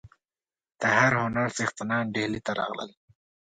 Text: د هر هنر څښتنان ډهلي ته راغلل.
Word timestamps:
د 0.79 0.81
هر 0.97 1.11
هنر 1.21 1.47
څښتنان 1.57 2.05
ډهلي 2.13 2.41
ته 2.45 2.51
راغلل. 2.59 2.91